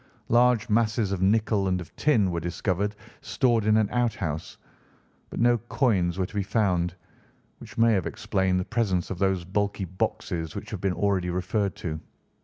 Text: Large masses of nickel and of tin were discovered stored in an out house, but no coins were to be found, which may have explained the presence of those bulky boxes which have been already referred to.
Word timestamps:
Large 0.29 0.67
masses 0.67 1.11
of 1.11 1.21
nickel 1.21 1.67
and 1.67 1.79
of 1.79 1.95
tin 1.95 2.31
were 2.31 2.39
discovered 2.39 2.95
stored 3.21 3.65
in 3.65 3.77
an 3.77 3.87
out 3.91 4.15
house, 4.15 4.57
but 5.29 5.39
no 5.39 5.59
coins 5.59 6.17
were 6.17 6.25
to 6.25 6.33
be 6.33 6.41
found, 6.41 6.95
which 7.59 7.77
may 7.77 7.93
have 7.93 8.07
explained 8.07 8.59
the 8.59 8.65
presence 8.65 9.11
of 9.11 9.19
those 9.19 9.45
bulky 9.45 9.85
boxes 9.85 10.55
which 10.55 10.71
have 10.71 10.81
been 10.81 10.93
already 10.93 11.29
referred 11.29 11.75
to. 11.75 11.99